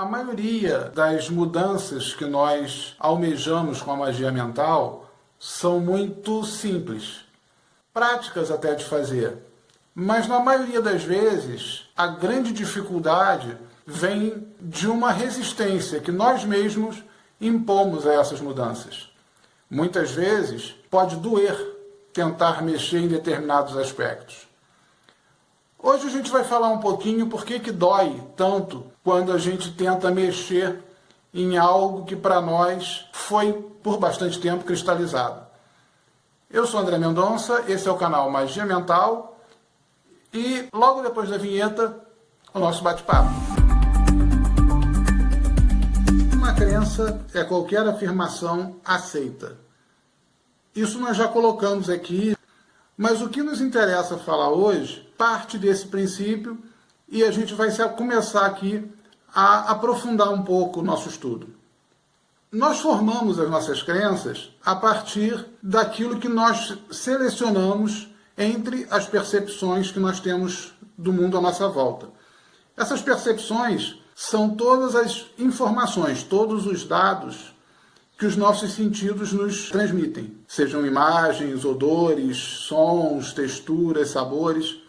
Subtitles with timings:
[0.00, 7.18] A maioria das mudanças que nós almejamos com a magia mental são muito simples,
[7.92, 9.36] práticas até de fazer.
[9.94, 17.04] Mas na maioria das vezes, a grande dificuldade vem de uma resistência que nós mesmos
[17.38, 19.12] impomos a essas mudanças.
[19.70, 21.54] Muitas vezes pode doer
[22.10, 24.48] tentar mexer em determinados aspectos.
[25.82, 29.72] Hoje a gente vai falar um pouquinho por que, que dói tanto quando a gente
[29.72, 30.78] tenta mexer
[31.32, 35.40] em algo que para nós foi por bastante tempo cristalizado.
[36.50, 39.38] Eu sou André Mendonça, esse é o canal Magia Mental
[40.34, 41.98] e logo depois da vinheta,
[42.52, 43.30] o nosso bate-papo.
[46.34, 49.56] Uma crença é qualquer afirmação aceita.
[50.76, 52.36] Isso nós já colocamos aqui,
[52.98, 56.58] mas o que nos interessa falar hoje parte desse princípio
[57.06, 58.90] e a gente vai começar aqui
[59.34, 61.48] a aprofundar um pouco o nosso estudo.
[62.50, 70.00] Nós formamos as nossas crenças a partir daquilo que nós selecionamos entre as percepções que
[70.00, 72.08] nós temos do mundo à nossa volta.
[72.74, 77.54] Essas percepções são todas as informações, todos os dados
[78.18, 84.79] que os nossos sentidos nos transmitem, sejam imagens, odores, sons, texturas, sabores.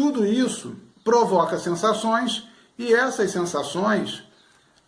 [0.00, 2.48] Tudo isso provoca sensações
[2.78, 4.22] e essas sensações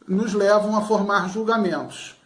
[0.08, 2.16] nos levam a formar julgamentos.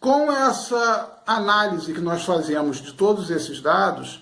[0.00, 4.20] Com essa análise que nós fazemos de todos esses dados,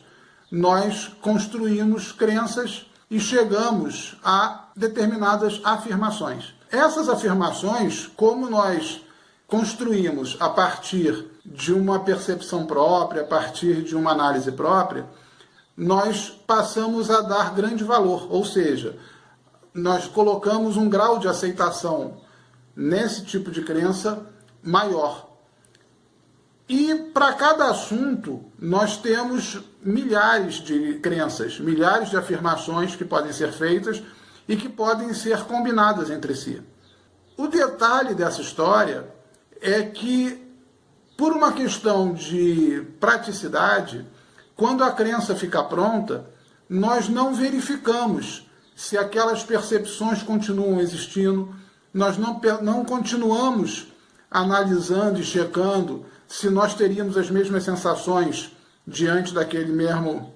[0.50, 6.52] nós construímos crenças e chegamos a determinadas afirmações.
[6.70, 9.00] Essas afirmações, como nós
[9.46, 15.06] construímos a partir de uma percepção própria, a partir de uma análise própria,
[15.76, 18.98] nós passamos a dar grande valor, ou seja,
[19.72, 22.20] nós colocamos um grau de aceitação
[22.76, 24.26] nesse tipo de crença
[24.62, 25.30] maior.
[26.68, 33.52] E para cada assunto, nós temos milhares de crenças, milhares de afirmações que podem ser
[33.52, 34.02] feitas
[34.48, 36.62] e que podem ser combinadas entre si.
[37.36, 39.06] O detalhe dessa história
[39.60, 40.40] é que,
[41.16, 44.06] por uma questão de praticidade,
[44.56, 46.26] quando a crença fica pronta,
[46.68, 51.54] nós não verificamos se aquelas percepções continuam existindo,
[51.92, 53.88] nós não, não continuamos
[54.30, 58.52] analisando e checando se nós teríamos as mesmas sensações
[58.86, 60.34] diante daquele mesmo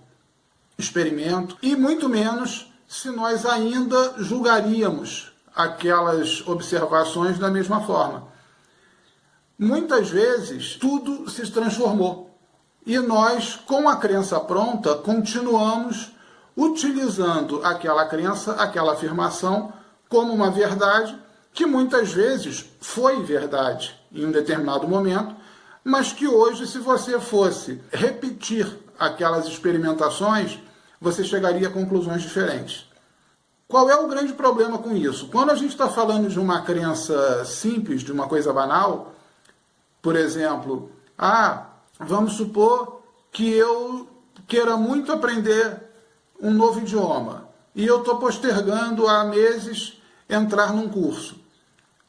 [0.78, 8.28] experimento, e muito menos se nós ainda julgaríamos aquelas observações da mesma forma.
[9.58, 12.35] Muitas vezes tudo se transformou.
[12.86, 16.12] E nós, com a crença pronta, continuamos
[16.56, 19.72] utilizando aquela crença, aquela afirmação,
[20.08, 21.18] como uma verdade
[21.52, 25.34] que muitas vezes foi verdade em um determinado momento,
[25.82, 28.66] mas que hoje, se você fosse repetir
[28.98, 30.58] aquelas experimentações,
[31.00, 32.88] você chegaria a conclusões diferentes.
[33.66, 35.26] Qual é o grande problema com isso?
[35.28, 39.12] Quando a gente está falando de uma crença simples, de uma coisa banal,
[40.00, 41.66] por exemplo, ah,
[41.98, 43.02] Vamos supor
[43.32, 44.08] que eu
[44.46, 45.82] queira muito aprender
[46.40, 51.36] um novo idioma e eu estou postergando há meses entrar num curso.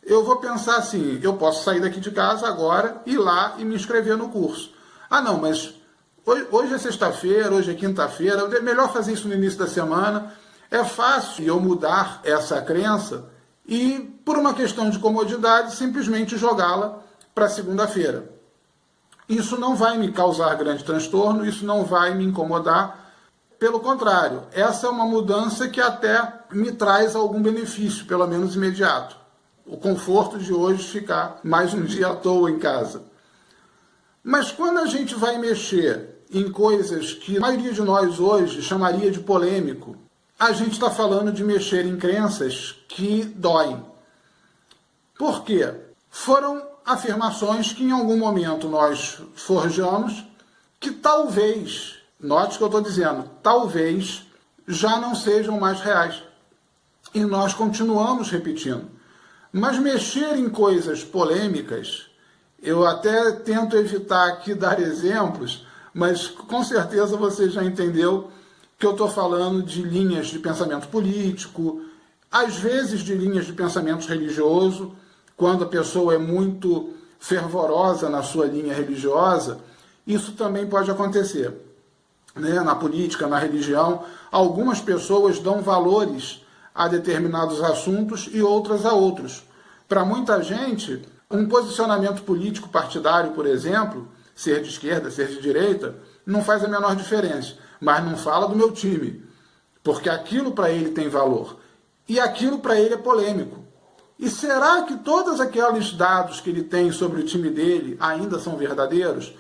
[0.04, 3.76] Eu vou pensar assim: eu posso sair daqui de casa agora, ir lá e me
[3.76, 4.74] inscrever no curso.
[5.10, 5.74] Ah, não, mas
[6.52, 10.34] hoje é sexta-feira, hoje é quinta-feira, é melhor fazer isso no início da semana.
[10.70, 13.30] É fácil eu mudar essa crença
[13.66, 17.02] e, por uma questão de comodidade, simplesmente jogá-la
[17.34, 18.37] para segunda-feira.
[19.28, 23.14] Isso não vai me causar grande transtorno, isso não vai me incomodar.
[23.60, 29.18] Pelo contrário, essa é uma mudança que até me traz algum benefício, pelo menos imediato.
[29.66, 33.04] O conforto de hoje ficar mais um dia à toa em casa.
[34.24, 39.12] Mas quando a gente vai mexer em coisas que a maioria de nós hoje chamaria
[39.12, 39.96] de polêmico,
[40.40, 43.84] a gente está falando de mexer em crenças que doem.
[45.18, 45.74] Por quê?
[46.10, 50.24] Foram afirmações que em algum momento nós forjamos,
[50.80, 54.26] que talvez, note que eu estou dizendo, talvez
[54.66, 56.24] já não sejam mais reais.
[57.14, 58.90] E nós continuamos repetindo.
[59.52, 62.08] Mas mexer em coisas polêmicas,
[62.62, 68.32] eu até tento evitar aqui dar exemplos, mas com certeza você já entendeu
[68.80, 71.82] que eu estou falando de linhas de pensamento político,
[72.32, 74.96] às vezes de linhas de pensamento religioso,
[75.38, 79.60] quando a pessoa é muito fervorosa na sua linha religiosa,
[80.06, 81.54] isso também pode acontecer.
[82.36, 82.60] Né?
[82.62, 86.44] Na política, na religião, algumas pessoas dão valores
[86.74, 89.44] a determinados assuntos e outras a outros.
[89.88, 95.96] Para muita gente, um posicionamento político partidário, por exemplo, ser de esquerda, ser de direita,
[96.26, 97.56] não faz a menor diferença.
[97.80, 99.24] Mas não fala do meu time,
[99.84, 101.58] porque aquilo para ele tem valor
[102.10, 103.67] e aquilo para ele é polêmico.
[104.20, 108.58] E será que todos aqueles dados que ele tem sobre o time dele ainda são
[108.58, 109.34] verdadeiros?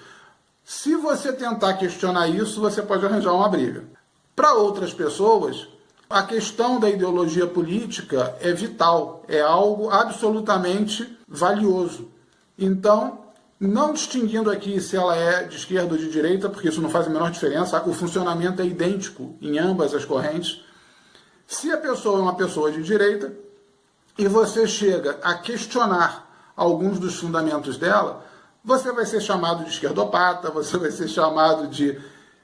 [0.64, 3.86] Se você tentar questionar isso, você pode arranjar uma briga.
[4.36, 5.68] Para outras pessoas,
[6.10, 12.12] a questão da ideologia política é vital, é algo absolutamente valioso.
[12.58, 13.26] Então,
[13.60, 17.08] não distinguindo aqui se ela é de esquerda ou de direita, porque isso não faz
[17.08, 20.62] a menor diferença, o funcionamento é idêntico em ambas as correntes.
[21.48, 23.34] Se a pessoa é uma pessoa de direita
[24.18, 28.26] e você chega a questionar alguns dos fundamentos dela,
[28.64, 32.00] você vai ser chamado de esquerdopata, você vai ser chamado de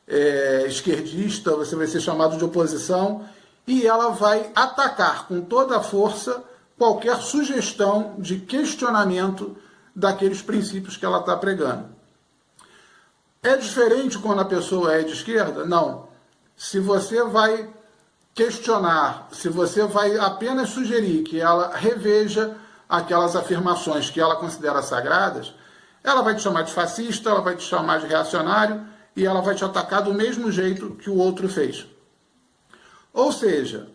[0.07, 3.27] é, esquerdista, você vai ser chamado de oposição
[3.65, 6.43] e ela vai atacar com toda a força
[6.77, 9.55] qualquer sugestão de questionamento
[9.95, 11.85] daqueles princípios que ela está pregando.
[13.41, 15.65] É diferente quando a pessoa é de esquerda?
[15.65, 16.07] Não.
[16.55, 17.69] Se você vai
[18.33, 22.55] questionar, se você vai apenas sugerir que ela reveja
[22.89, 25.53] aquelas afirmações que ela considera sagradas,
[26.03, 28.85] ela vai te chamar de fascista, ela vai te chamar de reacionário
[29.15, 31.85] e ela vai te atacar do mesmo jeito que o outro fez.
[33.13, 33.87] Ou seja,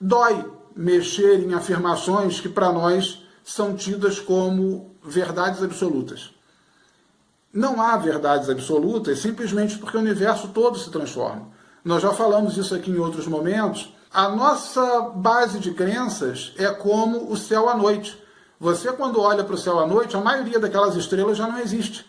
[0.00, 6.32] dói mexer em afirmações que para nós são tidas como verdades absolutas.
[7.52, 11.53] Não há verdades absolutas simplesmente porque o universo todo se transforma.
[11.84, 13.92] Nós já falamos isso aqui em outros momentos.
[14.10, 18.18] A nossa base de crenças é como o céu à noite.
[18.58, 22.06] Você, quando olha para o céu à noite, a maioria daquelas estrelas já não existe.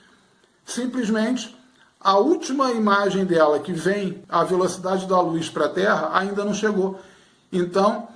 [0.63, 1.53] Simplesmente,
[1.99, 6.53] a última imagem dela, que vem à velocidade da luz para a Terra, ainda não
[6.53, 7.01] chegou.
[7.51, 8.07] Então,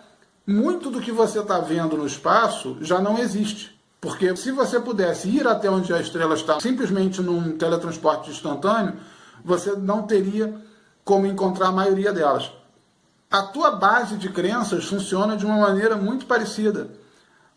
[0.47, 3.77] muito do que você está vendo no espaço já não existe.
[3.99, 8.93] Porque se você pudesse ir até onde a estrela está simplesmente num teletransporte instantâneo,
[9.43, 10.68] você não teria
[11.03, 12.51] como encontrar a maioria delas.
[13.29, 16.89] A tua base de crenças funciona de uma maneira muito parecida.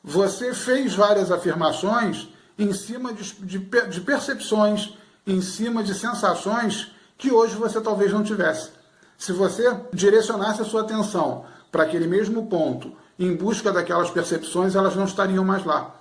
[0.05, 2.29] Você fez várias afirmações
[2.59, 4.93] em cima de, de, de percepções,
[5.27, 8.71] em cima de sensações que hoje você talvez não tivesse.
[9.17, 14.97] Se você direcionasse a sua atenção para aquele mesmo ponto, em busca daquelas percepções, elas
[14.97, 15.94] não estariam mais lá.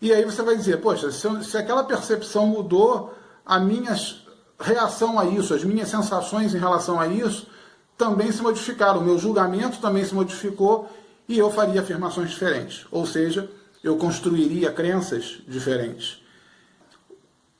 [0.00, 3.14] E aí você vai dizer, poxa, se, se aquela percepção mudou,
[3.44, 3.96] a minha
[4.58, 7.46] reação a isso, as minhas sensações em relação a isso,
[7.96, 9.00] também se modificaram.
[9.00, 10.88] O meu julgamento também se modificou
[11.28, 12.86] e eu faria afirmações diferentes.
[12.90, 13.50] Ou seja,
[13.82, 16.22] eu construiria crenças diferentes.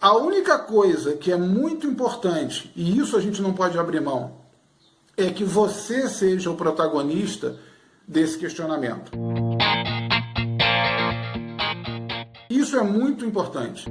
[0.01, 4.39] A única coisa que é muito importante, e isso a gente não pode abrir mão,
[5.17, 7.57] é que você seja o protagonista
[8.07, 9.11] desse questionamento.
[12.49, 13.87] Isso é muito importante.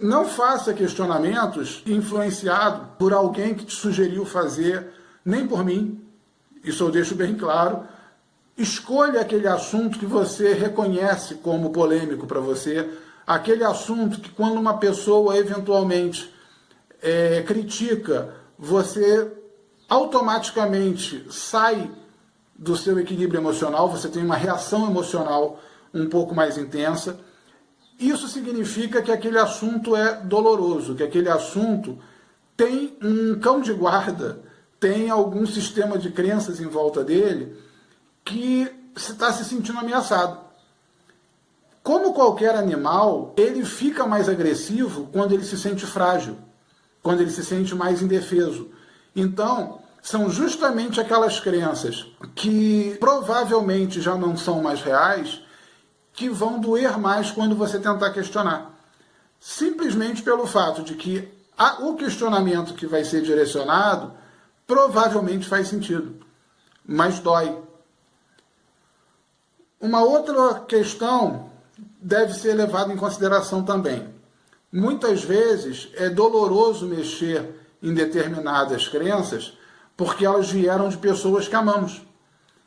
[0.00, 4.92] Não faça questionamentos influenciado por alguém que te sugeriu fazer,
[5.24, 6.00] nem por mim.
[6.64, 7.86] Isso eu deixo bem claro.
[8.56, 12.88] Escolha aquele assunto que você reconhece como polêmico para você,
[13.26, 16.32] aquele assunto que quando uma pessoa eventualmente
[17.02, 19.30] é, critica, você
[19.88, 21.90] automaticamente sai
[22.54, 25.58] do seu equilíbrio emocional, você tem uma reação emocional
[25.92, 27.18] um pouco mais intensa.
[28.00, 31.98] Isso significa que aquele assunto é doloroso, que aquele assunto
[32.56, 34.40] tem um cão de guarda,
[34.80, 37.56] tem algum sistema de crenças em volta dele
[38.24, 40.40] que está se sentindo ameaçado.
[41.82, 46.36] Como qualquer animal, ele fica mais agressivo quando ele se sente frágil
[47.02, 48.68] quando ele se sente mais indefeso.
[49.14, 55.42] Então, são justamente aquelas crenças que provavelmente já não são mais reais
[56.20, 58.78] que vão doer mais quando você tentar questionar.
[59.40, 64.12] Simplesmente pelo fato de que a, o questionamento que vai ser direcionado
[64.66, 66.14] provavelmente faz sentido,
[66.86, 67.56] mas dói.
[69.80, 71.48] Uma outra questão
[71.98, 74.06] deve ser levada em consideração também.
[74.70, 77.48] Muitas vezes é doloroso mexer
[77.82, 79.56] em determinadas crenças
[79.96, 82.02] porque elas vieram de pessoas que amamos.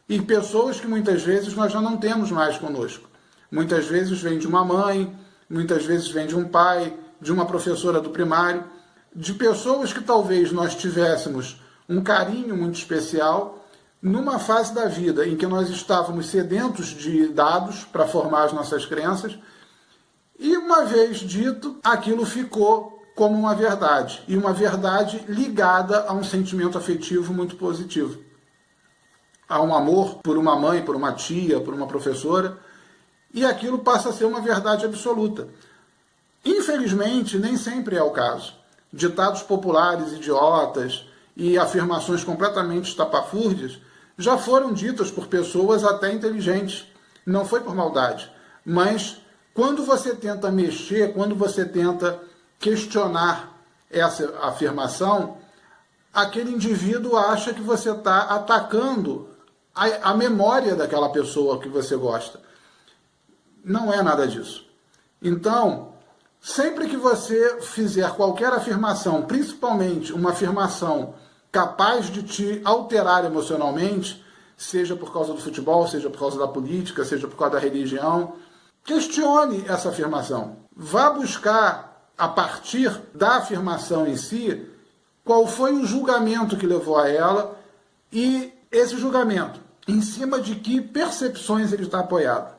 [0.10, 3.13] E pessoas que muitas vezes nós já não temos mais conosco.
[3.54, 5.16] Muitas vezes vem de uma mãe,
[5.48, 6.92] muitas vezes vem de um pai,
[7.22, 8.64] de uma professora do primário,
[9.16, 13.64] de pessoas que talvez nós tivéssemos um carinho muito especial
[14.02, 18.88] numa fase da vida em que nós estávamos sedentos de dados para formar as nossas
[18.88, 19.38] crenças
[20.40, 26.24] e uma vez dito, aquilo ficou como uma verdade, e uma verdade ligada a um
[26.24, 28.20] sentimento afetivo muito positivo.
[29.48, 32.58] a um amor por uma mãe, por uma tia, por uma professora,
[33.34, 35.48] e aquilo passa a ser uma verdade absoluta.
[36.46, 38.54] Infelizmente, nem sempre é o caso.
[38.92, 43.80] Ditados populares idiotas e afirmações completamente estapafúrdias
[44.18, 46.86] já foram ditas por pessoas até inteligentes.
[47.26, 48.30] Não foi por maldade.
[48.64, 49.18] Mas
[49.54, 52.20] quando você tenta mexer, quando você tenta
[52.60, 53.52] questionar
[53.90, 55.38] essa afirmação,
[56.14, 59.30] aquele indivíduo acha que você está atacando
[59.74, 62.40] a, a memória daquela pessoa que você gosta.
[63.64, 64.66] Não é nada disso.
[65.22, 65.94] Então,
[66.42, 71.14] sempre que você fizer qualquer afirmação, principalmente uma afirmação
[71.52, 74.24] capaz de te alterar emocionalmente,
[74.58, 78.34] seja por causa do futebol, seja por causa da política, seja por causa da religião,
[78.84, 80.58] questione essa afirmação.
[80.76, 84.68] Vá buscar, a partir da afirmação em si,
[85.24, 87.58] qual foi o julgamento que levou a ela
[88.12, 92.56] e esse julgamento, em cima de que percepções ele está apoiado,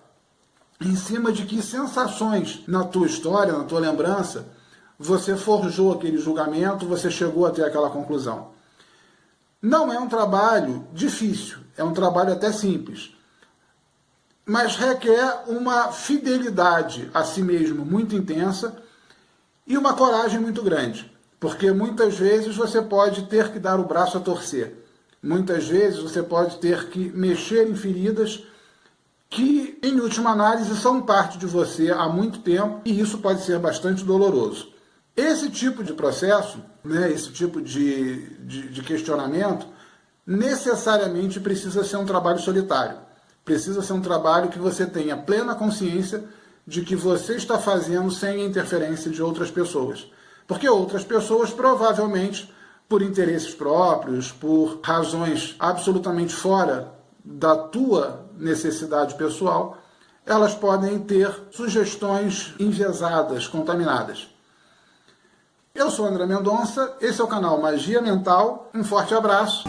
[0.89, 4.47] em cima de que sensações na tua história, na tua lembrança,
[4.99, 8.53] você forjou aquele julgamento, você chegou até aquela conclusão.
[9.61, 13.15] Não é um trabalho difícil, é um trabalho até simples,
[14.45, 18.77] mas requer uma fidelidade a si mesmo muito intensa
[19.67, 21.11] e uma coragem muito grande,
[21.41, 24.85] porque muitas vezes você pode ter que dar o braço a torcer,
[25.23, 28.45] muitas vezes você pode ter que mexer em feridas
[29.35, 33.59] que, em última análise, são parte de você há muito tempo e isso pode ser
[33.59, 34.69] bastante doloroso.
[35.17, 39.67] Esse tipo de processo, né, esse tipo de, de, de questionamento,
[40.25, 42.99] necessariamente precisa ser um trabalho solitário.
[43.45, 46.23] Precisa ser um trabalho que você tenha plena consciência
[46.65, 50.09] de que você está fazendo sem a interferência de outras pessoas.
[50.47, 52.55] Porque outras pessoas provavelmente,
[52.89, 59.79] por interesses próprios, por razões absolutamente fora da tua necessidade pessoal,
[60.27, 64.29] elas podem ter sugestões enviesadas, contaminadas.
[65.75, 68.71] Eu sou André Mendonça, esse é o canal Magia Mental.
[68.73, 69.65] Um forte abraço.